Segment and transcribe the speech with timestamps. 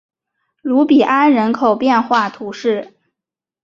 [0.63, 2.95] 卢比安人口变化图示